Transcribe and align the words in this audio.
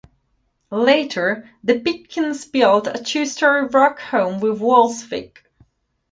Later, 0.71 1.47
the 1.63 1.79
Pitkins 1.79 2.45
built 2.45 2.87
a 2.87 3.03
two-story 3.03 3.67
rock 3.67 3.99
home 3.99 4.39
with 4.39 4.59
walls 4.59 5.03
thick. 5.03 5.45